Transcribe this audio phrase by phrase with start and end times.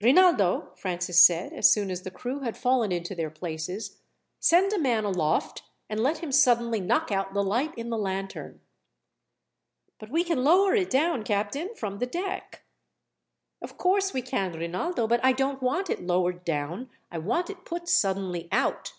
[0.00, 3.98] "Rinaldo," Francis said, as soon as the crew had fallen into their places,
[4.40, 8.62] "send a man aloft, and let him suddenly knock out the light in the lantern."
[9.98, 12.64] "But we can lower it down, captain, from the deck."
[13.60, 17.66] "Of course we can, Rinaldo, but I don't want it lowered down, I want it
[17.66, 18.94] put suddenly out."